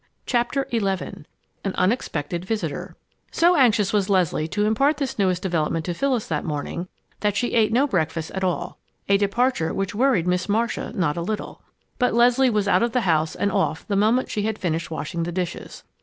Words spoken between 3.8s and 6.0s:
was Leslie to impart this newest development to